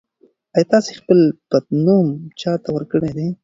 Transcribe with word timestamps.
ایا 0.57 0.69
تاسي 0.71 0.91
خپل 0.99 1.19
پټنوم 1.49 2.07
چا 2.39 2.53
ته 2.63 2.69
ورکړی 2.75 3.11
دی؟ 3.17 3.27